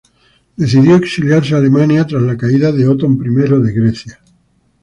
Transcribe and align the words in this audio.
Decidió 0.55 0.95
exiliarse 0.95 1.53
a 1.53 1.59
Alemania 1.59 2.07
tras 2.07 2.23
la 2.23 2.35
caída 2.35 2.71
de 2.71 2.87
Otón 2.87 3.19
I 3.23 3.29
de 3.63 3.71
Grecia. 3.71 4.19